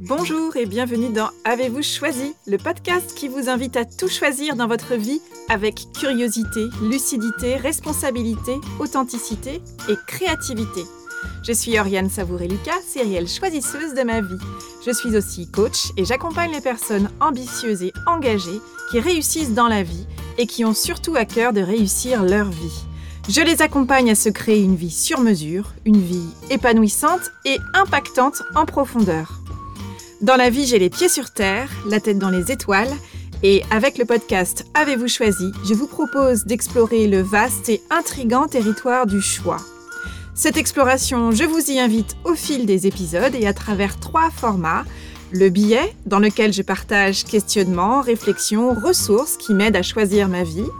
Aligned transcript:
Bonjour 0.00 0.56
et 0.56 0.66
bienvenue 0.66 1.10
dans 1.10 1.28
Avez-vous 1.44 1.82
choisi, 1.82 2.34
le 2.46 2.56
podcast 2.56 3.14
qui 3.14 3.28
vous 3.28 3.48
invite 3.48 3.76
à 3.76 3.84
tout 3.84 4.08
choisir 4.08 4.56
dans 4.56 4.66
votre 4.66 4.94
vie 4.94 5.20
avec 5.48 5.86
curiosité, 5.98 6.66
lucidité, 6.82 7.56
responsabilité, 7.56 8.54
authenticité 8.78 9.60
et 9.88 9.94
créativité. 10.06 10.82
Je 11.42 11.52
suis 11.52 11.78
Oriane 11.78 12.08
Savouré-Lucas, 12.08 12.80
sérielle 12.86 13.28
choisisseuse 13.28 13.94
de 13.94 14.02
ma 14.02 14.20
vie. 14.20 14.38
Je 14.86 14.90
suis 14.90 15.16
aussi 15.16 15.50
coach 15.50 15.92
et 15.96 16.04
j'accompagne 16.04 16.52
les 16.52 16.60
personnes 16.60 17.10
ambitieuses 17.20 17.82
et 17.82 17.92
engagées 18.06 18.60
qui 18.90 19.00
réussissent 19.00 19.54
dans 19.54 19.68
la 19.68 19.82
vie 19.82 20.06
et 20.38 20.46
qui 20.46 20.64
ont 20.64 20.74
surtout 20.74 21.16
à 21.16 21.24
cœur 21.24 21.52
de 21.52 21.60
réussir 21.60 22.22
leur 22.22 22.48
vie. 22.48 22.87
Je 23.28 23.42
les 23.42 23.60
accompagne 23.60 24.10
à 24.10 24.14
se 24.14 24.30
créer 24.30 24.62
une 24.62 24.74
vie 24.74 24.90
sur 24.90 25.20
mesure, 25.20 25.74
une 25.84 26.00
vie 26.00 26.30
épanouissante 26.48 27.30
et 27.44 27.58
impactante 27.74 28.42
en 28.54 28.64
profondeur. 28.64 29.40
Dans 30.22 30.36
la 30.36 30.48
vie, 30.48 30.66
j'ai 30.66 30.78
les 30.78 30.88
pieds 30.88 31.10
sur 31.10 31.30
terre, 31.30 31.68
la 31.86 32.00
tête 32.00 32.18
dans 32.18 32.30
les 32.30 32.50
étoiles, 32.50 32.92
et 33.42 33.62
avec 33.70 33.98
le 33.98 34.06
podcast 34.06 34.64
Avez-vous 34.72 35.08
choisi, 35.08 35.52
je 35.68 35.74
vous 35.74 35.86
propose 35.86 36.46
d'explorer 36.46 37.06
le 37.06 37.20
vaste 37.20 37.68
et 37.68 37.82
intrigant 37.90 38.46
territoire 38.46 39.06
du 39.06 39.20
choix. 39.20 39.60
Cette 40.34 40.56
exploration, 40.56 41.30
je 41.30 41.44
vous 41.44 41.70
y 41.70 41.78
invite 41.78 42.16
au 42.24 42.34
fil 42.34 42.64
des 42.64 42.86
épisodes 42.86 43.34
et 43.34 43.46
à 43.46 43.52
travers 43.52 44.00
trois 44.00 44.30
formats. 44.30 44.86
Le 45.32 45.50
billet, 45.50 45.94
dans 46.06 46.18
lequel 46.18 46.54
je 46.54 46.62
partage 46.62 47.24
questionnements, 47.24 48.00
réflexions, 48.00 48.72
ressources 48.72 49.36
qui 49.36 49.52
m'aident 49.52 49.76
à 49.76 49.82
choisir 49.82 50.28
ma 50.28 50.44
vie. 50.44 50.70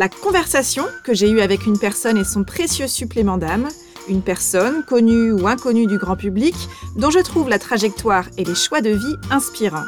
La 0.00 0.08
conversation 0.08 0.86
que 1.04 1.12
j'ai 1.12 1.28
eue 1.28 1.42
avec 1.42 1.66
une 1.66 1.78
personne 1.78 2.16
et 2.16 2.24
son 2.24 2.42
précieux 2.42 2.88
supplément 2.88 3.36
d'âme 3.36 3.68
une 4.08 4.22
personne, 4.22 4.82
connue 4.82 5.30
ou 5.30 5.46
inconnue 5.46 5.86
du 5.86 5.98
grand 5.98 6.16
public, 6.16 6.54
dont 6.96 7.10
je 7.10 7.18
trouve 7.18 7.50
la 7.50 7.58
trajectoire 7.58 8.24
et 8.38 8.44
les 8.44 8.54
choix 8.54 8.80
de 8.80 8.88
vie 8.88 9.16
inspirants. 9.30 9.84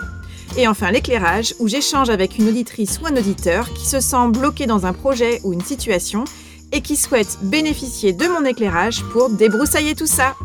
Et 0.58 0.68
enfin 0.68 0.90
l'éclairage, 0.90 1.54
où 1.60 1.66
j'échange 1.66 2.10
avec 2.10 2.36
une 2.36 2.46
auditrice 2.46 3.00
ou 3.00 3.06
un 3.06 3.16
auditeur 3.16 3.72
qui 3.72 3.86
se 3.86 4.00
sent 4.00 4.28
bloqué 4.28 4.66
dans 4.66 4.84
un 4.84 4.92
projet 4.92 5.40
ou 5.44 5.54
une 5.54 5.64
situation 5.64 6.24
et 6.72 6.82
qui 6.82 6.96
souhaite 6.96 7.38
bénéficier 7.44 8.12
de 8.12 8.26
mon 8.26 8.44
éclairage 8.44 9.02
pour 9.14 9.30
débroussailler 9.30 9.94
tout 9.94 10.06
ça. 10.06 10.36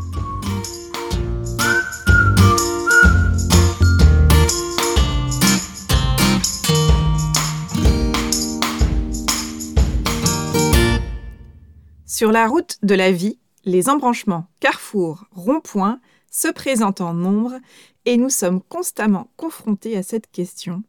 Sur 12.18 12.32
la 12.32 12.48
route 12.48 12.78
de 12.82 12.96
la 12.96 13.12
vie, 13.12 13.38
les 13.64 13.88
embranchements, 13.88 14.48
carrefours, 14.58 15.26
ronds-points 15.30 16.00
se 16.32 16.48
présentent 16.48 17.00
en 17.00 17.14
nombre 17.14 17.60
et 18.06 18.16
nous 18.16 18.28
sommes 18.28 18.60
constamment 18.60 19.30
confrontés 19.36 19.96
à 19.96 20.02
cette 20.02 20.28
question. 20.32 20.82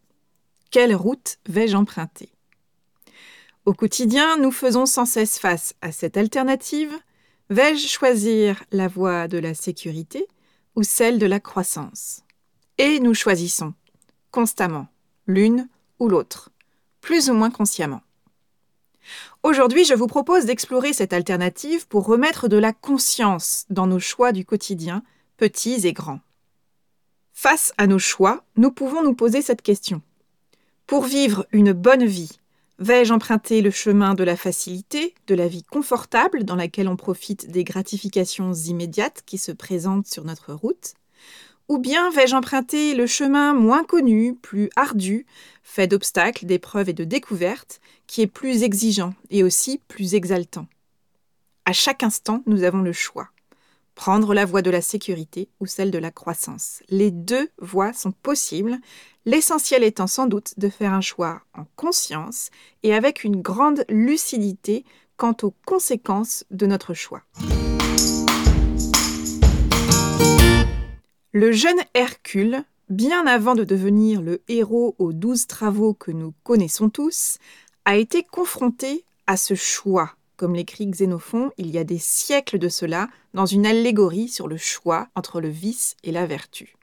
Quelle 0.72 0.96
route 0.96 1.38
vais-je 1.48 1.78
emprunter? 1.78 2.32
Au 3.68 3.76
quotidien, 3.76 4.38
nous 4.38 4.50
faisons 4.50 4.88
sans 4.88 5.06
cesse 5.06 5.38
face 5.38 5.76
à 5.84 5.92
cette 5.92 6.18
alternative. 6.18 6.98
Vais-je 7.52 7.88
choisir 7.88 8.64
la 8.72 8.88
voie 8.88 9.28
de 9.28 9.38
la 9.38 9.54
sécurité 9.54 10.26
ou 10.76 10.82
celle 10.82 11.20
de 11.20 11.28
la 11.28 11.40
croissance? 11.40 12.24
Et 12.80 13.00
nous 13.00 13.14
choisissons 13.14 13.76
constamment 14.32 14.88
l'une 15.28 15.70
ou 16.00 16.08
l'autre, 16.10 16.50
plus 17.02 17.30
ou 17.30 17.36
moins 17.36 17.52
consciemment. 17.52 18.02
Aujourd'hui, 19.44 19.86
je 19.86 19.94
vous 19.94 20.08
propose 20.08 20.46
d'explorer 20.46 20.94
cette 20.94 21.14
alternative 21.14 21.88
pour 21.88 22.06
remettre 22.06 22.48
de 22.48 22.58
la 22.58 22.74
conscience 22.74 23.66
dans 23.70 23.88
nos 23.88 24.00
choix 24.00 24.32
du 24.32 24.46
quotidien, 24.46 25.04
petits 25.38 25.88
et 25.88 25.94
grands. 25.94 26.20
Face 27.34 27.74
à 27.78 27.88
nos 27.88 28.00
choix, 28.00 28.44
nous 28.58 28.72
pouvons 28.72 29.02
nous 29.02 29.16
poser 29.16 29.42
cette 29.42 29.62
question. 29.62 30.02
Pour 30.88 31.06
vivre 31.06 31.46
une 31.52 31.72
bonne 31.72 32.06
vie, 32.06 32.40
vais-je 32.80 33.14
emprunter 33.14 33.62
le 33.62 33.72
chemin 33.72 34.14
de 34.14 34.24
la 34.24 34.36
facilité, 34.36 35.14
de 35.28 35.36
la 35.36 35.48
vie 35.48 35.64
confortable 35.64 36.44
dans 36.44 36.56
laquelle 36.56 36.90
on 36.90 36.98
profite 36.98 37.50
des 37.50 37.64
gratifications 37.64 38.54
immédiates 38.54 39.24
qui 39.26 39.38
se 39.38 39.52
présentent 39.52 40.08
sur 40.08 40.26
notre 40.26 40.54
route? 40.54 40.96
Ou 41.70 41.78
bien 41.78 42.10
vais-je 42.10 42.36
emprunter 42.36 42.96
le 42.96 43.06
chemin 43.06 43.54
moins 43.54 43.84
connu, 43.84 44.34
plus 44.34 44.72
ardu, 44.76 45.28
fait 45.62 45.86
d'obstacles, 45.86 46.48
d'épreuves 46.48 46.90
et 46.90 46.94
de 46.94 47.04
découvertes, 47.04 47.80
qui 48.10 48.24
est 48.24 48.28
plus 48.28 48.64
exigeant 48.64 49.14
et 49.30 49.44
aussi 49.44 49.80
plus 49.88 50.16
exaltant 50.16 50.66
À 51.66 51.74
chaque 51.74 52.02
instant, 52.02 52.42
nous 52.48 52.64
avons 52.64 52.82
le 52.82 52.92
choix. 52.92 53.30
Prendre 53.94 54.34
la 54.34 54.46
voie 54.46 54.64
de 54.64 54.72
la 54.72 54.82
sécurité 54.82 55.48
ou 55.60 55.68
celle 55.68 55.92
de 55.92 56.00
la 56.00 56.10
croissance. 56.10 56.82
Les 56.90 57.12
deux 57.12 57.50
voies 57.60 57.94
sont 57.94 58.12
possibles, 58.12 58.80
l'essentiel 59.26 59.84
étant 59.84 60.08
sans 60.08 60.26
doute 60.26 60.58
de 60.58 60.70
faire 60.70 60.92
un 60.92 61.02
choix 61.02 61.44
en 61.54 61.66
conscience 61.76 62.50
et 62.82 62.96
avec 62.96 63.24
une 63.24 63.44
grande 63.44 63.86
lucidité 63.90 64.86
quant 65.16 65.38
aux 65.44 65.54
conséquences 65.68 66.46
de 66.50 66.66
notre 66.66 66.96
choix. 66.96 67.22
Le 71.32 71.52
jeune 71.52 71.80
Hercule, 71.94 72.64
bien 72.90 73.28
avant 73.28 73.54
de 73.54 73.64
devenir 73.64 74.24
le 74.24 74.42
héros 74.48 74.96
aux 74.98 75.14
douze 75.14 75.46
travaux 75.46 75.94
que 75.94 76.10
nous 76.10 76.34
connaissons 76.44 76.90
tous, 76.90 77.38
a 77.90 77.96
été 77.96 78.22
confronté 78.24 79.04
à 79.26 79.36
ce 79.36 79.56
choix, 79.56 80.16
comme 80.38 80.54
l'écrit 80.54 80.86
Xénophon 80.86 81.52
il 81.58 81.72
y 81.72 81.80
a 81.80 81.84
des 81.84 81.98
siècles 81.98 82.60
de 82.60 82.70
cela, 82.70 83.10
dans 83.34 83.48
une 83.48 83.66
allégorie 83.66 84.28
sur 84.28 84.48
le 84.48 84.58
choix 84.58 85.08
entre 85.16 85.42
le 85.42 85.50
vice 85.50 85.98
et 86.04 86.12
la 86.12 86.28
vertu. 86.28 86.76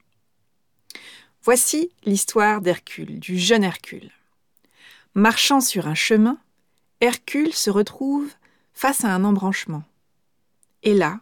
Voici 1.45 1.91
l'histoire 2.05 2.61
d'Hercule, 2.61 3.21
du 3.21 3.39
jeune 3.39 3.63
Hercule. 3.63 4.11
Marchant 5.15 5.61
sur 5.61 5.87
un 5.87 5.95
chemin, 5.95 6.39
Hercule 7.01 7.53
se 7.53 7.71
retrouve 7.71 8.29
face 8.75 9.05
à 9.05 9.15
un 9.15 9.23
embranchement. 9.23 9.85
Et 10.83 10.93
là, 10.93 11.21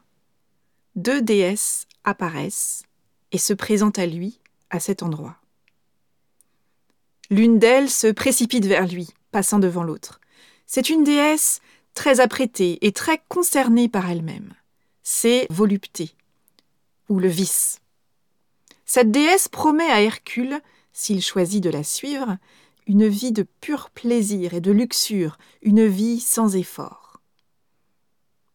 deux 0.96 1.20
déesses 1.20 1.88
apparaissent 2.04 2.84
et 3.32 3.38
se 3.38 3.52
présente 3.52 3.98
à 3.98 4.06
lui 4.06 4.40
à 4.70 4.80
cet 4.80 5.02
endroit. 5.02 5.36
L'une 7.28 7.58
d'elles 7.58 7.90
se 7.90 8.06
précipite 8.06 8.64
vers 8.64 8.86
lui, 8.86 9.10
passant 9.34 9.58
devant 9.58 9.82
l'autre. 9.82 10.20
C'est 10.64 10.90
une 10.90 11.02
déesse 11.02 11.60
très 11.92 12.20
apprêtée 12.20 12.78
et 12.86 12.92
très 12.92 13.20
concernée 13.28 13.88
par 13.88 14.08
elle-même. 14.08 14.54
C'est 15.02 15.48
Volupté, 15.50 16.14
ou 17.08 17.18
le 17.18 17.26
vice. 17.26 17.80
Cette 18.86 19.10
déesse 19.10 19.48
promet 19.48 19.90
à 19.90 20.02
Hercule, 20.02 20.60
s'il 20.92 21.20
choisit 21.20 21.60
de 21.60 21.68
la 21.68 21.82
suivre, 21.82 22.36
une 22.86 23.08
vie 23.08 23.32
de 23.32 23.42
pur 23.60 23.90
plaisir 23.90 24.54
et 24.54 24.60
de 24.60 24.70
luxure, 24.70 25.36
une 25.62 25.84
vie 25.84 26.20
sans 26.20 26.54
effort. 26.54 27.20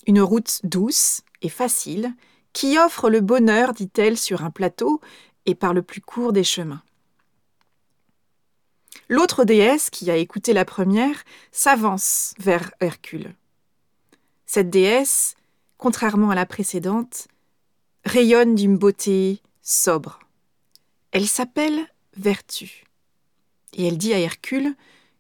Une 0.08 0.22
route 0.22 0.62
douce 0.64 1.24
et 1.42 1.50
facile 1.50 2.14
qui 2.54 2.78
offre 2.78 3.10
le 3.10 3.20
bonheur, 3.20 3.74
dit-elle, 3.74 4.18
sur 4.18 4.46
un 4.46 4.50
plateau 4.50 5.02
et 5.46 5.56
par 5.56 5.74
le 5.74 5.82
plus 5.82 6.00
court 6.00 6.32
des 6.32 6.46
chemins. 6.46 6.84
L'autre 9.10 9.44
déesse, 9.44 9.90
qui 9.90 10.12
a 10.12 10.16
écouté 10.16 10.54
la 10.54 10.66
première, 10.66 11.24
s'avance 11.52 12.36
vers 12.38 12.72
Hercule. 12.80 13.34
Cette 14.46 14.70
déesse, 14.70 15.36
contrairement 15.78 16.30
à 16.30 16.36
la 16.36 16.46
précédente, 16.46 17.28
rayonne 18.06 18.54
d'une 18.54 18.78
beauté 18.78 19.42
sobre. 19.64 20.20
Elle 21.12 21.28
s'appelle 21.28 21.88
Vertu. 22.18 22.84
Et 23.74 23.88
elle 23.88 23.98
dit 23.98 24.14
à 24.14 24.20
Hercule 24.20 24.76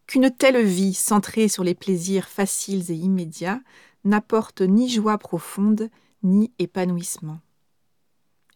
qu'une 0.05 0.29
telle 0.29 0.63
vie 0.63 0.93
centrée 0.93 1.47
sur 1.47 1.63
les 1.63 1.75
plaisirs 1.75 2.27
faciles 2.27 2.91
et 2.91 2.95
immédiats 2.95 3.61
n'apporte 4.05 4.61
ni 4.61 4.89
joie 4.89 5.17
profonde, 5.17 5.89
ni 6.21 6.51
épanouissement. 6.59 7.39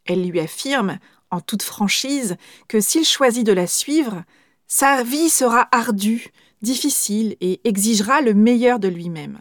Elle 0.05 0.27
lui 0.27 0.39
affirme, 0.39 0.99
en 1.31 1.41
toute 1.41 1.63
franchise, 1.63 2.37
que 2.67 2.81
s'il 2.81 3.05
choisit 3.05 3.45
de 3.45 3.53
la 3.53 3.67
suivre, 3.67 4.23
sa 4.75 5.03
vie 5.03 5.29
sera 5.29 5.67
ardue, 5.71 6.31
difficile 6.63 7.37
et 7.41 7.61
exigera 7.63 8.21
le 8.21 8.33
meilleur 8.33 8.79
de 8.79 8.87
lui-même. 8.87 9.37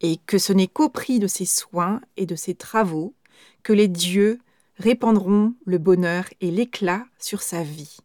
Et 0.00 0.16
que 0.26 0.38
ce 0.38 0.52
n'est 0.52 0.66
qu'au 0.66 0.88
prix 0.88 1.20
de 1.20 1.28
ses 1.28 1.44
soins 1.44 2.00
et 2.16 2.26
de 2.26 2.34
ses 2.34 2.56
travaux 2.56 3.14
que 3.62 3.72
les 3.72 3.86
dieux 3.86 4.40
répandront 4.76 5.54
le 5.64 5.78
bonheur 5.78 6.24
et 6.40 6.50
l'éclat 6.50 7.04
sur 7.16 7.42
sa 7.42 7.62
vie. 7.62 7.98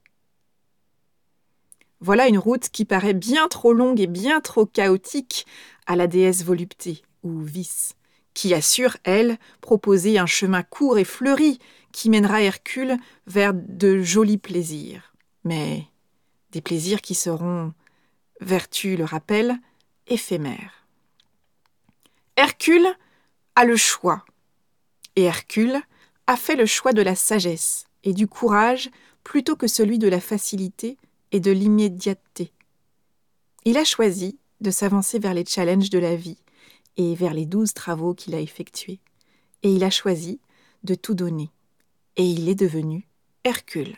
Voilà 2.00 2.28
une 2.28 2.38
route 2.38 2.70
qui 2.70 2.86
paraît 2.86 3.16
bien 3.16 3.48
trop 3.48 3.74
longue 3.74 4.00
et 4.00 4.06
bien 4.06 4.40
trop 4.40 4.68
chaotique 4.68 5.48
à 5.88 5.96
la 5.96 6.06
déesse 6.06 6.44
volupté 6.44 7.02
ou 7.24 7.40
vice 7.40 7.96
qui 8.36 8.54
assure, 8.54 8.98
elle, 9.04 9.40
proposer 9.62 10.20
un 10.20 10.28
chemin 10.28 10.62
court 10.62 11.00
et 11.00 11.06
fleuri 11.06 11.58
qui 11.92 12.12
mènera 12.12 12.44
Hercule 12.44 12.98
vers 13.25 13.56
de 13.56 14.04
jolis 14.04 14.38
plaisirs. 14.38 15.16
Mais 15.44 15.88
des 16.51 16.62
plaisirs 16.62 17.01
qui 17.01 17.16
seront, 17.16 17.74
vertu 18.42 18.96
le 18.96 19.06
rappelle, 19.06 19.57
éphémères. 20.07 20.86
Hercule 22.36 22.88
a 23.56 23.66
le 23.66 23.75
choix, 23.75 24.25
et 25.16 25.24
Hercule 25.24 25.81
a 26.28 26.38
fait 26.38 26.56
le 26.56 26.66
choix 26.66 26.94
de 26.94 27.01
la 27.01 27.16
sagesse 27.16 27.86
et 28.04 28.13
du 28.13 28.28
courage 28.28 28.90
plutôt 29.24 29.56
que 29.56 29.68
celui 29.68 30.00
de 30.00 30.07
la 30.07 30.22
facilité 30.22 30.98
et 31.31 31.40
de 31.40 31.51
l'immédiateté. 31.51 32.54
Il 33.66 33.78
a 33.78 33.84
choisi 33.84 34.40
de 34.62 34.72
s'avancer 34.72 35.19
vers 35.19 35.34
les 35.34 35.46
challenges 35.46 35.90
de 35.90 36.00
la 36.00 36.16
vie 36.16 36.38
et 36.98 37.16
vers 37.16 37.34
les 37.34 37.46
douze 37.46 37.74
travaux 37.74 38.13
qu'il 38.13 38.36
a 38.36 38.40
effectués. 38.40 39.00
Et 39.63 39.72
il 39.72 39.84
a 39.84 39.90
choisi 39.90 40.40
de 40.84 40.96
tout 40.96 41.13
donner. 41.13 41.50
Et 42.16 42.25
il 42.25 42.50
est 42.50 42.56
devenu 42.56 43.07
Hercule. 43.44 43.98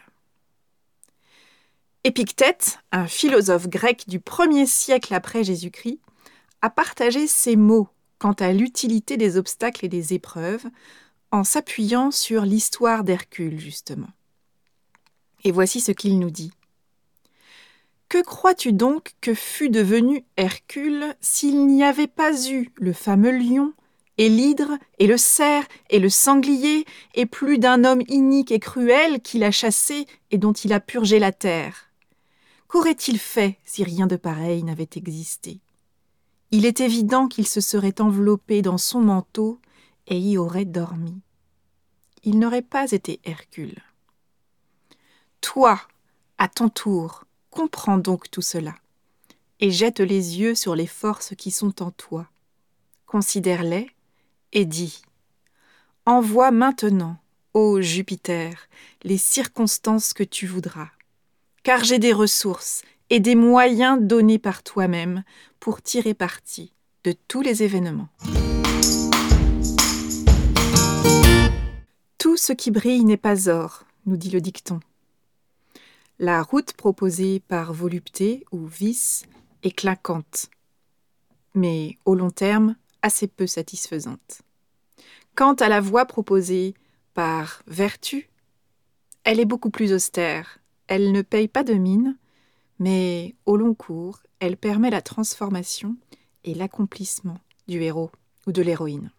Épictète, 2.03 2.79
un 2.91 3.05
philosophe 3.05 3.67
grec 3.67 4.05
du 4.07 4.19
premier 4.19 4.65
siècle 4.65 5.13
après 5.13 5.43
Jésus-Christ, 5.43 5.99
a 6.63 6.71
partagé 6.71 7.27
ces 7.27 7.55
mots 7.55 7.89
quant 8.17 8.33
à 8.33 8.53
l'utilité 8.53 9.17
des 9.17 9.37
obstacles 9.37 9.85
et 9.85 9.89
des 9.89 10.15
épreuves 10.15 10.65
en 11.29 11.43
s'appuyant 11.43 12.09
sur 12.09 12.41
l'histoire 12.41 13.03
d'Hercule, 13.03 13.59
justement. 13.59 14.09
Et 15.43 15.51
voici 15.51 15.79
ce 15.79 15.91
qu'il 15.91 16.17
nous 16.17 16.31
dit. 16.31 16.51
Que 18.09 18.23
crois-tu 18.23 18.73
donc 18.73 19.13
que 19.21 19.35
fût 19.35 19.69
devenu 19.69 20.25
Hercule 20.37 21.15
s'il 21.21 21.67
n'y 21.67 21.83
avait 21.83 22.07
pas 22.07 22.33
eu 22.49 22.69
le 22.77 22.93
fameux 22.93 23.31
lion, 23.31 23.73
et 24.17 24.27
l'hydre, 24.27 24.71
et 24.97 25.05
le 25.05 25.17
cerf, 25.17 25.65
et 25.91 25.99
le 25.99 26.09
sanglier, 26.09 26.85
et 27.13 27.27
plus 27.27 27.59
d'un 27.59 27.83
homme 27.83 28.01
inique 28.07 28.51
et 28.51 28.59
cruel 28.59 29.21
qu'il 29.21 29.43
a 29.43 29.51
chassé 29.51 30.07
et 30.31 30.39
dont 30.39 30.53
il 30.53 30.73
a 30.73 30.79
purgé 30.79 31.19
la 31.19 31.31
terre? 31.31 31.90
Qu'aurait-il 32.71 33.19
fait 33.19 33.59
si 33.65 33.83
rien 33.83 34.07
de 34.07 34.15
pareil 34.15 34.63
n'avait 34.63 34.87
existé? 34.95 35.59
Il 36.51 36.65
est 36.65 36.79
évident 36.79 37.27
qu'il 37.27 37.45
se 37.45 37.59
serait 37.59 37.99
enveloppé 37.99 38.61
dans 38.61 38.77
son 38.77 39.01
manteau 39.01 39.59
et 40.07 40.17
y 40.17 40.37
aurait 40.37 40.63
dormi. 40.63 41.19
Il 42.23 42.39
n'aurait 42.39 42.61
pas 42.61 42.89
été 42.91 43.19
Hercule. 43.25 43.81
Toi, 45.41 45.81
à 46.37 46.47
ton 46.47 46.69
tour, 46.69 47.25
Comprends 47.49 47.97
donc 47.97 48.31
tout 48.31 48.41
cela, 48.41 48.75
et 49.59 49.71
jette 49.71 49.99
les 49.99 50.39
yeux 50.39 50.55
sur 50.55 50.73
les 50.73 50.87
forces 50.87 51.35
qui 51.35 51.51
sont 51.51 51.83
en 51.83 51.91
toi. 51.91 52.29
Considère-les 53.05 53.91
et 54.53 54.63
dis 54.63 55.01
Envoie 56.05 56.51
maintenant, 56.51 57.17
ô 57.53 57.81
Jupiter, 57.81 58.53
les 59.03 59.17
circonstances 59.17 60.13
que 60.13 60.23
tu 60.23 60.47
voudras, 60.47 60.91
car 61.63 61.83
j'ai 61.83 61.99
des 61.99 62.13
ressources 62.13 62.81
et 63.09 63.19
des 63.19 63.35
moyens 63.35 63.99
donnés 64.01 64.39
par 64.39 64.63
toi-même 64.63 65.23
pour 65.59 65.81
tirer 65.81 66.13
parti 66.13 66.73
de 67.03 67.13
tous 67.27 67.41
les 67.41 67.63
événements. 67.63 68.09
Tout 72.17 72.37
ce 72.37 72.53
qui 72.53 72.71
brille 72.71 73.03
n'est 73.03 73.17
pas 73.17 73.49
or, 73.49 73.83
nous 74.05 74.17
dit 74.17 74.29
le 74.29 74.41
dicton. 74.41 74.79
La 76.19 76.43
route 76.43 76.73
proposée 76.73 77.39
par 77.39 77.73
volupté 77.73 78.45
ou 78.51 78.65
vice 78.67 79.23
est 79.63 79.75
claquante, 79.75 80.49
mais 81.55 81.97
au 82.05 82.15
long 82.15 82.29
terme 82.29 82.75
assez 83.01 83.27
peu 83.27 83.47
satisfaisante. 83.47 84.41
Quant 85.35 85.53
à 85.53 85.67
la 85.67 85.81
voie 85.81 86.05
proposée 86.05 86.75
par 87.13 87.63
vertu, 87.67 88.29
elle 89.23 89.39
est 89.39 89.45
beaucoup 89.45 89.71
plus 89.71 89.93
austère. 89.93 90.60
Elle 90.91 91.13
ne 91.13 91.21
paye 91.21 91.47
pas 91.47 91.63
de 91.63 91.73
mine, 91.73 92.17
mais 92.77 93.33
au 93.45 93.55
long 93.55 93.73
cours, 93.73 94.19
elle 94.39 94.57
permet 94.57 94.89
la 94.89 95.01
transformation 95.01 95.95
et 96.43 96.53
l'accomplissement 96.53 97.37
du 97.69 97.81
héros 97.81 98.11
ou 98.45 98.51
de 98.51 98.61
l'héroïne. 98.61 99.09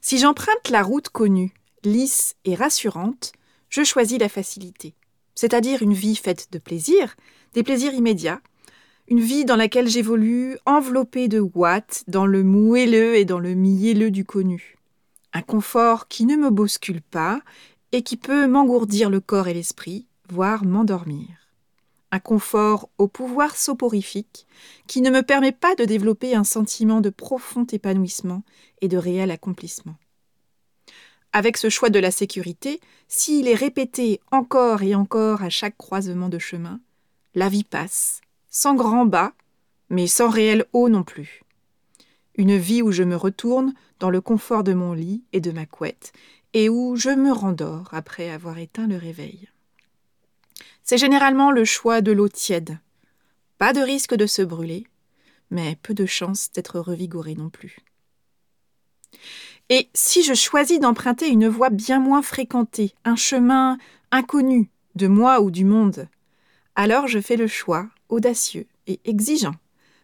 Si 0.00 0.18
j'emprunte 0.18 0.70
la 0.70 0.84
route 0.84 1.08
connue, 1.08 1.52
lisse 1.82 2.36
et 2.44 2.54
rassurante, 2.54 3.32
je 3.70 3.82
choisis 3.82 4.20
la 4.20 4.28
facilité 4.28 4.94
c'est-à-dire 5.40 5.82
une 5.82 5.94
vie 5.94 6.16
faite 6.16 6.48
de 6.52 6.58
plaisirs, 6.58 7.16
des 7.54 7.62
plaisirs 7.62 7.94
immédiats, 7.94 8.42
une 9.08 9.20
vie 9.20 9.46
dans 9.46 9.56
laquelle 9.56 9.88
j'évolue 9.88 10.58
enveloppée 10.66 11.28
de 11.28 11.40
ouates 11.40 12.04
dans 12.08 12.26
le 12.26 12.44
moelleux 12.44 13.16
et 13.16 13.24
dans 13.24 13.38
le 13.38 13.54
mielleux 13.54 14.10
du 14.10 14.26
connu. 14.26 14.76
Un 15.32 15.40
confort 15.40 16.08
qui 16.08 16.26
ne 16.26 16.36
me 16.36 16.50
bouscule 16.50 17.00
pas 17.00 17.40
et 17.92 18.02
qui 18.02 18.18
peut 18.18 18.46
m'engourdir 18.46 19.08
le 19.08 19.20
corps 19.20 19.48
et 19.48 19.54
l'esprit, 19.54 20.06
voire 20.32 20.64
m'endormir. 20.64 21.28
Un 22.12 22.18
confort 22.18 22.88
au 22.98 23.06
pouvoir 23.06 23.56
soporifique 23.56 24.46
qui 24.86 25.00
ne 25.00 25.10
me 25.10 25.22
permet 25.22 25.52
pas 25.52 25.74
de 25.76 25.84
développer 25.84 26.34
un 26.34 26.44
sentiment 26.44 27.00
de 27.00 27.10
profond 27.10 27.64
épanouissement 27.64 28.42
et 28.80 28.88
de 28.88 28.96
réel 28.96 29.30
accomplissement. 29.30 29.96
Avec 31.32 31.56
ce 31.56 31.68
choix 31.68 31.90
de 31.90 32.00
la 32.00 32.10
sécurité, 32.10 32.80
s'il 33.06 33.46
est 33.46 33.54
répété 33.54 34.20
encore 34.32 34.82
et 34.82 34.96
encore 34.96 35.42
à 35.42 35.50
chaque 35.50 35.76
croisement 35.76 36.28
de 36.28 36.40
chemin, 36.40 36.80
la 37.36 37.48
vie 37.48 37.62
passe, 37.62 38.20
sans 38.48 38.74
grand 38.74 39.06
bas, 39.06 39.32
mais 39.90 40.08
sans 40.08 40.28
réel 40.28 40.64
haut 40.72 40.88
non 40.88 41.04
plus. 41.04 41.42
Une 42.34 42.56
vie 42.56 42.82
où 42.82 42.90
je 42.90 43.04
me 43.04 43.14
retourne 43.14 43.74
dans 44.00 44.10
le 44.10 44.20
confort 44.20 44.64
de 44.64 44.72
mon 44.72 44.92
lit 44.92 45.22
et 45.32 45.40
de 45.40 45.52
ma 45.52 45.66
couette, 45.66 46.12
et 46.52 46.68
où 46.68 46.96
je 46.96 47.10
me 47.10 47.32
rendors 47.32 47.88
après 47.92 48.30
avoir 48.30 48.58
éteint 48.58 48.88
le 48.88 48.96
réveil. 48.96 49.48
C'est 50.90 50.98
généralement 50.98 51.52
le 51.52 51.64
choix 51.64 52.00
de 52.00 52.10
l'eau 52.10 52.26
tiède. 52.26 52.76
Pas 53.58 53.72
de 53.72 53.78
risque 53.78 54.16
de 54.16 54.26
se 54.26 54.42
brûler, 54.42 54.88
mais 55.48 55.78
peu 55.84 55.94
de 55.94 56.04
chance 56.04 56.50
d'être 56.50 56.80
revigoré 56.80 57.36
non 57.36 57.48
plus. 57.48 57.76
Et 59.68 59.88
si 59.94 60.24
je 60.24 60.34
choisis 60.34 60.80
d'emprunter 60.80 61.28
une 61.28 61.46
voie 61.46 61.70
bien 61.70 62.00
moins 62.00 62.22
fréquentée, 62.22 62.92
un 63.04 63.14
chemin 63.14 63.78
inconnu 64.10 64.68
de 64.96 65.06
moi 65.06 65.40
ou 65.40 65.52
du 65.52 65.64
monde, 65.64 66.08
alors 66.74 67.06
je 67.06 67.20
fais 67.20 67.36
le 67.36 67.46
choix, 67.46 67.88
audacieux 68.08 68.66
et 68.88 68.98
exigeant, 69.04 69.54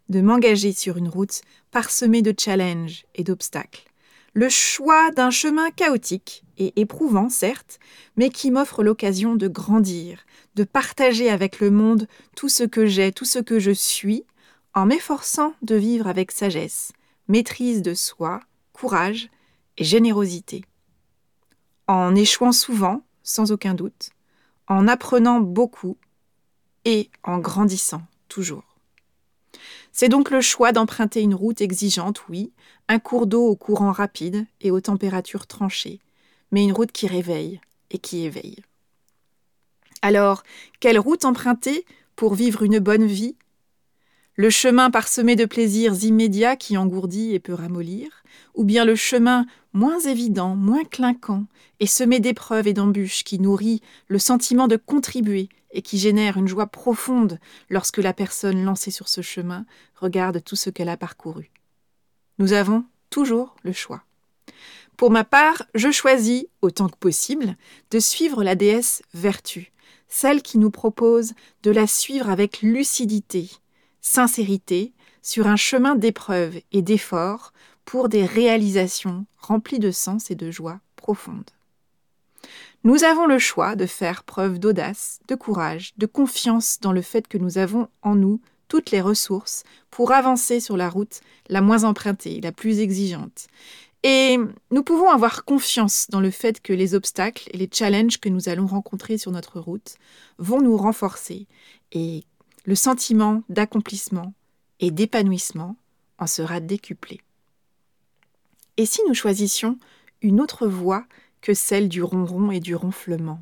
de 0.08 0.20
m'engager 0.20 0.72
sur 0.72 0.98
une 0.98 1.08
route 1.08 1.40
parsemée 1.72 2.22
de 2.22 2.32
challenges 2.38 3.06
et 3.16 3.24
d'obstacles. 3.24 3.90
Le 4.36 4.50
choix 4.50 5.10
d'un 5.12 5.30
chemin 5.30 5.70
chaotique 5.70 6.44
et 6.58 6.78
éprouvant, 6.78 7.30
certes, 7.30 7.78
mais 8.16 8.28
qui 8.28 8.50
m'offre 8.50 8.84
l'occasion 8.84 9.34
de 9.34 9.48
grandir, 9.48 10.26
de 10.56 10.64
partager 10.64 11.30
avec 11.30 11.58
le 11.58 11.70
monde 11.70 12.06
tout 12.34 12.50
ce 12.50 12.62
que 12.62 12.84
j'ai, 12.84 13.12
tout 13.12 13.24
ce 13.24 13.38
que 13.38 13.58
je 13.58 13.70
suis, 13.70 14.26
en 14.74 14.84
m'efforçant 14.84 15.54
de 15.62 15.74
vivre 15.74 16.06
avec 16.06 16.32
sagesse, 16.32 16.92
maîtrise 17.28 17.80
de 17.80 17.94
soi, 17.94 18.40
courage 18.74 19.30
et 19.78 19.84
générosité. 19.84 20.66
En 21.86 22.14
échouant 22.14 22.52
souvent, 22.52 23.06
sans 23.22 23.52
aucun 23.52 23.72
doute, 23.72 24.10
en 24.68 24.86
apprenant 24.86 25.40
beaucoup 25.40 25.96
et 26.84 27.08
en 27.22 27.38
grandissant 27.38 28.02
toujours. 28.28 28.75
C'est 29.98 30.10
donc 30.10 30.30
le 30.30 30.42
choix 30.42 30.72
d'emprunter 30.72 31.22
une 31.22 31.34
route 31.34 31.62
exigeante, 31.62 32.28
oui, 32.28 32.52
un 32.86 32.98
cours 32.98 33.26
d'eau 33.26 33.46
au 33.46 33.56
courant 33.56 33.92
rapide 33.92 34.44
et 34.60 34.70
aux 34.70 34.82
températures 34.82 35.46
tranchées, 35.46 36.00
mais 36.52 36.62
une 36.62 36.74
route 36.74 36.92
qui 36.92 37.06
réveille 37.06 37.62
et 37.90 37.96
qui 37.96 38.26
éveille. 38.26 38.58
Alors, 40.02 40.42
quelle 40.80 40.98
route 40.98 41.24
emprunter 41.24 41.86
pour 42.14 42.34
vivre 42.34 42.62
une 42.62 42.78
bonne 42.78 43.06
vie? 43.06 43.36
Le 44.34 44.50
chemin 44.50 44.90
parsemé 44.90 45.34
de 45.34 45.46
plaisirs 45.46 46.04
immédiats 46.04 46.56
qui 46.56 46.76
engourdit 46.76 47.32
et 47.32 47.40
peut 47.40 47.54
ramollir, 47.54 48.22
ou 48.54 48.64
bien 48.64 48.84
le 48.84 48.96
chemin 48.96 49.46
moins 49.72 50.00
évident, 50.00 50.56
moins 50.56 50.84
clinquant, 50.84 51.46
et 51.80 51.86
semé 51.86 52.20
d'épreuves 52.20 52.66
et 52.66 52.74
d'embûches 52.74 53.24
qui 53.24 53.38
nourrit 53.38 53.80
le 54.08 54.18
sentiment 54.18 54.68
de 54.68 54.76
contribuer 54.76 55.48
et 55.76 55.82
qui 55.82 55.98
génère 55.98 56.38
une 56.38 56.48
joie 56.48 56.66
profonde 56.66 57.38
lorsque 57.68 57.98
la 57.98 58.14
personne 58.14 58.64
lancée 58.64 58.90
sur 58.90 59.08
ce 59.10 59.20
chemin 59.20 59.66
regarde 59.94 60.42
tout 60.42 60.56
ce 60.56 60.70
qu'elle 60.70 60.88
a 60.88 60.96
parcouru. 60.96 61.50
Nous 62.38 62.54
avons 62.54 62.84
toujours 63.10 63.54
le 63.62 63.72
choix. 63.72 64.02
Pour 64.96 65.10
ma 65.10 65.22
part, 65.22 65.62
je 65.74 65.90
choisis, 65.90 66.46
autant 66.62 66.88
que 66.88 66.96
possible, 66.96 67.56
de 67.90 67.98
suivre 67.98 68.42
la 68.42 68.54
déesse 68.54 69.02
Vertu, 69.12 69.70
celle 70.08 70.40
qui 70.40 70.56
nous 70.56 70.70
propose 70.70 71.34
de 71.62 71.70
la 71.70 71.86
suivre 71.86 72.30
avec 72.30 72.62
lucidité, 72.62 73.50
sincérité, 74.00 74.94
sur 75.20 75.46
un 75.46 75.56
chemin 75.56 75.94
d'épreuves 75.94 76.58
et 76.72 76.80
d'efforts 76.80 77.52
pour 77.84 78.08
des 78.08 78.24
réalisations 78.24 79.26
remplies 79.36 79.78
de 79.78 79.90
sens 79.90 80.30
et 80.30 80.36
de 80.36 80.50
joie 80.50 80.80
profonde. 80.96 81.50
Nous 82.86 83.02
avons 83.02 83.26
le 83.26 83.40
choix 83.40 83.74
de 83.74 83.84
faire 83.84 84.22
preuve 84.22 84.60
d'audace, 84.60 85.18
de 85.26 85.34
courage, 85.34 85.92
de 85.96 86.06
confiance 86.06 86.78
dans 86.80 86.92
le 86.92 87.02
fait 87.02 87.26
que 87.26 87.36
nous 87.36 87.58
avons 87.58 87.88
en 88.02 88.14
nous 88.14 88.40
toutes 88.68 88.92
les 88.92 89.00
ressources 89.00 89.64
pour 89.90 90.12
avancer 90.12 90.60
sur 90.60 90.76
la 90.76 90.88
route 90.88 91.18
la 91.48 91.62
moins 91.62 91.82
empruntée, 91.82 92.40
la 92.40 92.52
plus 92.52 92.78
exigeante. 92.78 93.48
Et 94.04 94.38
nous 94.70 94.84
pouvons 94.84 95.10
avoir 95.10 95.44
confiance 95.44 96.06
dans 96.10 96.20
le 96.20 96.30
fait 96.30 96.62
que 96.62 96.72
les 96.72 96.94
obstacles 96.94 97.48
et 97.52 97.56
les 97.56 97.68
challenges 97.72 98.20
que 98.20 98.28
nous 98.28 98.48
allons 98.48 98.68
rencontrer 98.68 99.18
sur 99.18 99.32
notre 99.32 99.58
route 99.58 99.96
vont 100.38 100.62
nous 100.62 100.76
renforcer 100.76 101.48
et 101.90 102.22
le 102.66 102.76
sentiment 102.76 103.42
d'accomplissement 103.48 104.32
et 104.78 104.92
d'épanouissement 104.92 105.74
en 106.20 106.28
sera 106.28 106.60
décuplé. 106.60 107.20
Et 108.76 108.86
si 108.86 109.00
nous 109.08 109.14
choisissions 109.14 109.76
une 110.22 110.40
autre 110.40 110.68
voie 110.68 111.04
que 111.46 111.54
celle 111.54 111.88
du 111.88 112.02
ronron 112.02 112.50
et 112.50 112.58
du 112.58 112.74
ronflement. 112.74 113.38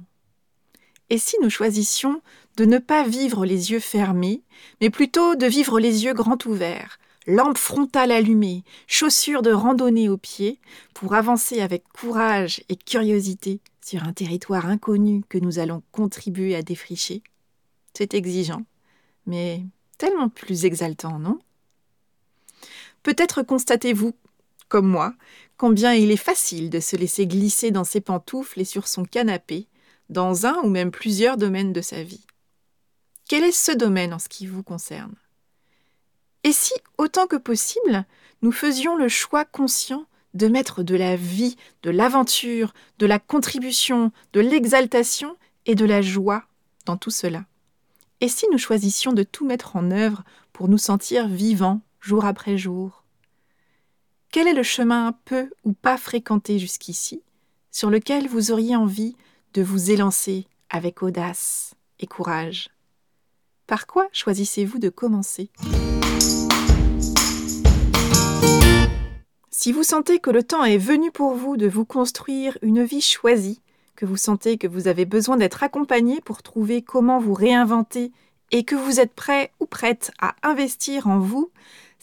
Et 1.09 1.17
si 1.17 1.37
nous 1.41 1.49
choisissions 1.49 2.21
de 2.59 2.67
ne 2.67 2.77
pas 2.77 3.09
vivre 3.09 3.47
les 3.47 3.73
yeux 3.73 3.81
fermés, 3.81 4.43
mais 4.83 4.91
plutôt 4.91 5.37
de 5.37 5.47
vivre 5.47 5.81
les 5.81 6.05
yeux 6.05 6.13
grands 6.13 6.37
ouverts, 6.45 6.99
lampe 7.27 7.57
frontale 7.57 8.13
allumée, 8.13 8.63
chaussures 8.87 9.41
de 9.41 9.53
randonnée 9.53 10.11
aux 10.11 10.19
pieds, 10.19 10.61
pour 10.93 11.15
avancer 11.15 11.63
avec 11.63 11.83
courage 11.99 12.63
et 12.69 12.77
curiosité 12.77 13.61
sur 13.83 14.05
un 14.05 14.13
territoire 14.13 14.67
inconnu 14.67 15.23
que 15.31 15.39
nous 15.39 15.59
allons 15.59 15.83
contribuer 15.91 16.55
à 16.57 16.61
défricher 16.61 17.23
C'est 17.95 18.13
exigeant, 18.13 18.67
mais 19.25 19.63
tellement 19.97 20.29
plus 20.29 20.67
exaltant, 20.67 21.19
non? 21.19 21.39
Peut-être 23.03 23.43
constatez-vous, 23.43 24.13
comme 24.75 24.89
moi, 24.89 25.15
combien 25.57 25.95
il 25.95 26.11
est 26.11 26.17
facile 26.17 26.69
de 26.69 26.81
se 26.81 26.97
laisser 26.97 27.29
glisser 27.29 27.71
dans 27.71 27.85
ses 27.85 28.01
pantoufles 28.01 28.61
et 28.61 28.65
sur 28.65 28.89
son 28.89 29.05
canapé, 29.05 29.69
dans 30.09 30.47
un 30.47 30.57
ou 30.65 30.69
même 30.69 30.91
plusieurs 30.91 31.37
domaines 31.37 31.73
de 31.73 31.81
sa 31.81 32.03
vie. 32.03 32.27
Quel 33.29 33.45
est 33.45 33.53
ce 33.53 33.71
domaine 33.71 34.13
en 34.13 34.19
ce 34.19 34.29
qui 34.29 34.49
vous 34.49 34.65
concerne? 34.65 35.15
Et 36.43 36.51
si, 36.51 36.73
autant 36.99 37.29
que 37.29 37.37
possible, 37.37 38.05
nous 38.43 38.51
faisions 38.51 38.97
le 38.97 39.09
choix 39.09 39.45
conscient 39.45 40.07
de 40.35 40.49
mettre 40.49 40.83
de 40.83 40.97
la 40.97 41.15
vie, 41.15 41.55
de 41.85 41.91
l'aventure, 41.91 42.75
de 42.99 43.07
la 43.07 43.21
contribution, 43.21 44.11
de 44.33 44.41
l'exaltation 44.41 45.37
et 45.67 45.77
de 45.77 45.85
la 45.85 46.03
joie 46.03 46.43
dans 46.85 46.97
tout 46.97 47.13
cela? 47.13 47.45
Et 48.21 48.29
si 48.29 48.47
nous 48.51 48.59
choisissions 48.59 49.13
de 49.13 49.23
tout 49.23 49.47
mettre 49.47 49.77
en 49.77 49.93
œuvre 49.93 50.25
pour 50.53 50.69
nous 50.69 50.79
sentir 50.79 51.29
vivants 51.29 51.81
jour 52.01 52.25
après 52.25 52.59
jour? 52.59 53.04
Quel 54.35 54.49
est 54.49 54.53
le 54.53 54.65
chemin 54.65 55.15
peu 55.27 55.49
ou 55.63 55.75
pas 55.75 55.97
fréquenté 55.97 56.59
jusqu'ici 56.59 57.23
sur 57.71 57.89
lequel 57.89 58.27
vous 58.27 58.51
auriez 58.51 58.75
envie 58.75 59.15
de 59.53 59.63
vous 59.63 59.93
élancer 59.93 60.49
avec 60.69 61.05
audace 61.05 61.75
et 62.01 62.09
courage? 62.09 62.71
Par 63.69 63.87
quoi 63.87 64.09
choisissez-vous 64.13 64.81
de 64.81 64.89
commencer? 64.89 65.51
Si 69.53 69.71
vous 69.71 69.85
sentez 69.85 70.19
que 70.19 70.31
le 70.31 70.43
temps 70.43 70.65
est 70.65 70.79
venu 70.79 71.13
pour 71.13 71.37
vous 71.37 71.57
de 71.57 71.69
vous 71.69 71.85
construire 71.85 72.59
une 72.61 72.83
vie 72.83 73.03
choisie, 73.03 73.63
que 73.95 74.05
vous 74.05 74.17
sentez 74.17 74.59
que 74.59 74.67
vous 74.67 74.89
avez 74.89 75.05
besoin 75.05 75.37
d'être 75.37 75.63
accompagné 75.63 76.21
pour 76.21 76.43
trouver 76.43 76.83
comment 76.83 77.21
vous 77.21 77.35
réinventer 77.35 78.11
et 78.51 78.65
que 78.65 78.75
vous 78.75 78.99
êtes 78.99 79.15
prêt 79.15 79.53
ou 79.61 79.67
prête 79.67 80.11
à 80.21 80.35
investir 80.43 81.07
en 81.07 81.21
vous, 81.21 81.53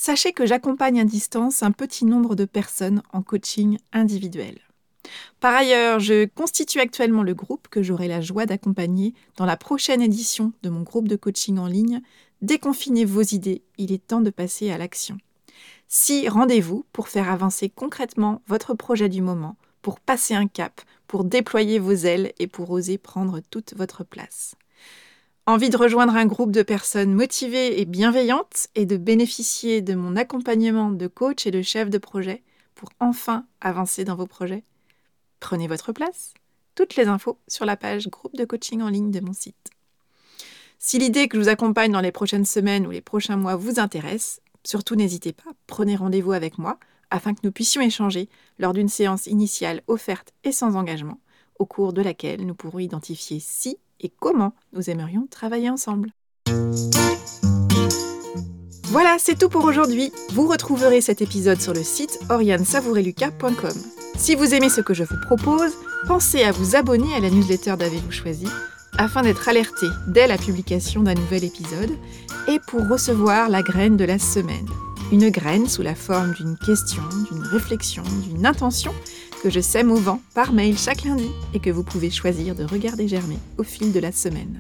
sachez 0.01 0.34
que 0.34 0.48
j'accompagne 0.48 1.00
à 1.00 1.03
distance 1.03 1.62
un 1.62 1.72
petit 1.72 2.05
nombre 2.05 2.34
de 2.34 2.46
personnes 2.46 3.03
en 3.13 3.22
coaching 3.22 3.77
individuel. 3.93 4.58
Par 5.39 5.53
ailleurs, 5.53 6.00
je 6.00 6.25
constitue 6.25 6.79
actuellement 6.79 7.22
le 7.22 7.36
groupe 7.36 7.67
que 7.67 7.84
j'aurai 7.84 8.08
la 8.08 8.20
joie 8.20 8.48
d'accompagner 8.48 9.13
dans 9.38 9.46
la 9.46 9.58
prochaine 9.58 10.01
édition 10.01 10.53
de 10.63 10.70
mon 10.70 10.81
groupe 10.81 11.08
de 11.08 11.15
coaching 11.15 11.60
en 11.60 11.67
ligne. 11.67 12.01
Déconfinez 12.41 13.05
vos 13.05 13.22
idées, 13.22 13.62
il 13.77 13.91
est 13.91 14.08
temps 14.08 14.22
de 14.22 14.31
passer 14.31 14.72
à 14.72 14.79
l'action. 14.79 15.20
Si 15.88 16.27
rendez-vous 16.27 16.84
pour 16.93 17.08
faire 17.08 17.29
avancer 17.29 17.70
concrètement 17.70 18.41
votre 18.48 18.74
projet 18.74 19.08
du 19.08 19.22
moment, 19.22 19.55
pour 19.84 20.00
passer 20.00 20.34
un 20.34 20.48
cap, 20.48 20.81
pour 21.05 21.25
déployer 21.25 21.77
vos 21.77 21.93
ailes 21.93 22.34
et 22.39 22.48
pour 22.48 22.72
oser 22.72 22.98
prendre 22.98 23.39
toute 23.51 23.75
votre 23.75 24.03
place. 24.03 24.55
Envie 25.48 25.69
de 25.69 25.77
rejoindre 25.77 26.15
un 26.15 26.25
groupe 26.25 26.51
de 26.51 26.62
personnes 26.62 27.13
motivées 27.13 27.81
et 27.81 27.86
bienveillantes 27.86 28.67
et 28.75 28.86
de 28.86 28.98
bénéficier 28.98 29.81
de 29.81 29.95
mon 29.95 30.15
accompagnement 30.15 30.91
de 30.91 31.07
coach 31.07 31.45
et 31.45 31.51
de 31.51 31.62
chef 31.62 31.89
de 31.89 31.98
projet 31.98 32.43
pour 32.75 32.89
enfin 33.00 33.45
avancer 33.60 34.03
dans 34.03 34.15
vos 34.15 34.27
projets? 34.27 34.63
Prenez 35.39 35.67
votre 35.67 35.91
place. 35.91 36.33
Toutes 36.75 36.95
les 36.95 37.07
infos 37.07 37.39
sur 37.48 37.65
la 37.65 37.75
page 37.75 38.07
groupe 38.07 38.36
de 38.36 38.45
coaching 38.45 38.81
en 38.81 38.89
ligne 38.89 39.12
de 39.12 39.19
mon 39.19 39.33
site. 39.33 39.71
Si 40.79 41.00
l'idée 41.00 41.27
que 41.27 41.38
je 41.38 41.43
vous 41.43 41.50
accompagne 41.50 41.91
dans 41.91 42.01
les 42.01 42.12
prochaines 42.12 42.45
semaines 42.45 42.88
ou 42.88 42.91
les 42.91 43.01
prochains 43.01 43.38
mois 43.38 43.55
vous 43.55 43.79
intéresse, 43.79 44.41
Surtout 44.63 44.95
n'hésitez 44.95 45.33
pas, 45.33 45.51
prenez 45.67 45.95
rendez-vous 45.95 46.33
avec 46.33 46.57
moi 46.57 46.79
afin 47.10 47.33
que 47.33 47.41
nous 47.43 47.51
puissions 47.51 47.81
échanger 47.81 48.29
lors 48.60 48.74
d'une 48.74 48.88
séance 48.88 49.25
initiale 49.27 49.81
offerte 49.88 50.33
et 50.43 50.51
sans 50.51 50.75
engagement, 50.75 51.19
au 51.60 51.65
cours 51.65 51.93
de 51.93 52.01
laquelle 52.01 52.45
nous 52.45 52.55
pourrons 52.55 52.79
identifier 52.79 53.39
si 53.39 53.77
et 54.01 54.12
comment 54.20 54.53
nous 54.74 54.89
aimerions 54.89 55.27
travailler 55.29 55.70
ensemble. 55.70 56.10
Voilà, 58.86 59.15
c'est 59.20 59.39
tout 59.39 59.48
pour 59.48 59.63
aujourd'hui. 59.63 60.12
Vous 60.34 60.48
retrouverez 60.48 61.00
cet 61.00 61.22
épisode 61.22 61.62
sur 61.62 61.74
le 61.74 61.84
site 61.84 62.20
oriansavoureluca.com. 62.29 63.72
Si 64.17 64.36
vous 64.36 64.53
aimez 64.53 64.67
ce 64.67 64.81
que 64.81 64.93
je 64.93 65.05
vous 65.05 65.20
propose, 65.22 65.72
pensez 66.08 66.43
à 66.43 66.51
vous 66.51 66.75
abonner 66.75 67.13
à 67.15 67.22
la 67.22 67.29
newsletter 67.29 67.75
d'Avez-vous 67.77 68.12
choisi 68.12 68.48
afin 68.98 69.22
d'être 69.22 69.48
alerté 69.48 69.88
dès 70.08 70.27
la 70.27 70.38
publication 70.38 71.03
d'un 71.03 71.13
nouvel 71.13 71.46
épisode 71.46 71.91
et 72.48 72.60
pour 72.67 72.88
recevoir 72.88 73.50
la 73.50 73.63
graine 73.63 73.98
de 73.98 74.03
la 74.03 74.20
semaine. 74.20 74.67
Une 75.12 75.29
graine 75.29 75.67
sous 75.67 75.81
la 75.81 75.96
forme 75.96 76.34
d'une 76.34 76.58
question, 76.58 77.03
d'une 77.31 77.43
réflexion, 77.43 78.03
d'une 78.27 78.46
intention 78.46 78.93
que 79.41 79.50
je 79.50 79.60
sème 79.60 79.91
au 79.91 79.95
vent 79.95 80.21
par 80.36 80.53
mail 80.53 80.77
chaque 80.77 81.03
lundi 81.03 81.29
et 81.53 81.60
que 81.60 81.69
vous 81.69 81.83
pouvez 81.83 82.10
choisir 82.10 82.55
de 82.55 82.63
regarder 82.63 83.07
germer 83.07 83.39
au 83.57 83.63
fil 83.63 83.91
de 83.91 84.00
la 84.00 84.12
semaine. 84.12 84.57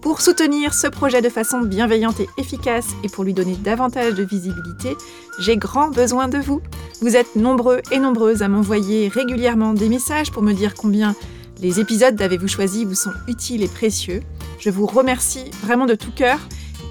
Pour 0.00 0.20
soutenir 0.20 0.74
ce 0.74 0.86
projet 0.86 1.22
de 1.22 1.28
façon 1.28 1.60
bienveillante 1.60 2.20
et 2.20 2.28
efficace 2.36 2.88
et 3.02 3.08
pour 3.08 3.24
lui 3.24 3.32
donner 3.32 3.56
davantage 3.56 4.14
de 4.14 4.22
visibilité, 4.22 4.96
j'ai 5.38 5.56
grand 5.56 5.88
besoin 5.88 6.28
de 6.28 6.38
vous. 6.38 6.60
Vous 7.00 7.16
êtes 7.16 7.36
nombreux 7.36 7.80
et 7.90 7.98
nombreuses 7.98 8.42
à 8.42 8.48
m'envoyer 8.48 9.08
régulièrement 9.08 9.72
des 9.72 9.88
messages 9.88 10.30
pour 10.30 10.42
me 10.42 10.52
dire 10.52 10.74
combien 10.74 11.14
les 11.60 11.80
épisodes 11.80 12.16
d'Avez-vous 12.16 12.48
choisi 12.48 12.84
vous 12.84 12.94
sont 12.94 13.12
utiles 13.28 13.62
et 13.62 13.68
précieux. 13.68 14.20
Je 14.58 14.70
vous 14.70 14.86
remercie 14.86 15.50
vraiment 15.62 15.86
de 15.86 15.94
tout 15.94 16.12
cœur 16.12 16.38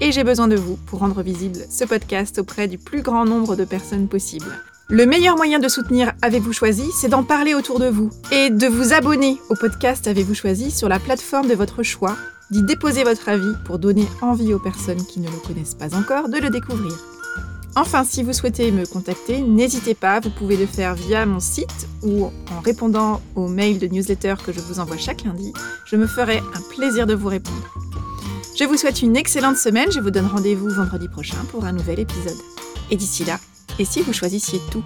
et 0.00 0.10
j'ai 0.10 0.24
besoin 0.24 0.48
de 0.48 0.56
vous 0.56 0.76
pour 0.86 1.00
rendre 1.00 1.22
visible 1.22 1.60
ce 1.70 1.84
podcast 1.84 2.38
auprès 2.38 2.66
du 2.66 2.78
plus 2.78 3.02
grand 3.02 3.24
nombre 3.24 3.56
de 3.56 3.64
personnes 3.64 4.08
possible. 4.08 4.52
Le 4.90 5.06
meilleur 5.06 5.36
moyen 5.36 5.58
de 5.58 5.68
soutenir 5.68 6.12
Avez-vous 6.20 6.52
choisi, 6.52 6.84
c'est 6.92 7.08
d'en 7.08 7.24
parler 7.24 7.54
autour 7.54 7.80
de 7.80 7.88
vous 7.88 8.10
et 8.30 8.50
de 8.50 8.66
vous 8.66 8.92
abonner 8.92 9.38
au 9.48 9.54
podcast 9.54 10.06
Avez-vous 10.06 10.34
choisi 10.34 10.70
sur 10.70 10.90
la 10.90 10.98
plateforme 10.98 11.48
de 11.48 11.54
votre 11.54 11.82
choix, 11.82 12.16
d'y 12.50 12.62
déposer 12.62 13.02
votre 13.02 13.30
avis 13.30 13.54
pour 13.64 13.78
donner 13.78 14.06
envie 14.20 14.52
aux 14.52 14.58
personnes 14.58 15.02
qui 15.06 15.20
ne 15.20 15.28
le 15.28 15.38
connaissent 15.46 15.74
pas 15.74 15.96
encore 15.96 16.28
de 16.28 16.36
le 16.36 16.50
découvrir. 16.50 16.92
Enfin, 17.76 18.04
si 18.04 18.22
vous 18.22 18.34
souhaitez 18.34 18.70
me 18.72 18.84
contacter, 18.84 19.40
n'hésitez 19.40 19.94
pas, 19.94 20.20
vous 20.20 20.28
pouvez 20.28 20.58
le 20.58 20.66
faire 20.66 20.94
via 20.94 21.24
mon 21.24 21.40
site 21.40 21.88
ou 22.02 22.26
en 22.26 22.60
répondant 22.62 23.22
aux 23.36 23.48
mails 23.48 23.78
de 23.78 23.86
newsletter 23.86 24.34
que 24.44 24.52
je 24.52 24.60
vous 24.60 24.80
envoie 24.80 24.98
chaque 24.98 25.24
lundi. 25.24 25.54
Je 25.86 25.96
me 25.96 26.06
ferai 26.06 26.38
un 26.38 26.76
plaisir 26.76 27.06
de 27.06 27.14
vous 27.14 27.28
répondre. 27.28 27.74
Je 28.56 28.64
vous 28.64 28.76
souhaite 28.76 29.00
une 29.00 29.16
excellente 29.16 29.56
semaine, 29.56 29.90
je 29.90 30.00
vous 30.00 30.10
donne 30.10 30.26
rendez-vous 30.26 30.68
vendredi 30.68 31.08
prochain 31.08 31.38
pour 31.50 31.64
un 31.64 31.72
nouvel 31.72 32.00
épisode. 32.00 32.38
Et 32.90 32.96
d'ici 32.96 33.24
là, 33.24 33.40
et 33.78 33.84
si 33.84 34.02
vous 34.02 34.12
choisissiez 34.12 34.60
tout? 34.70 34.82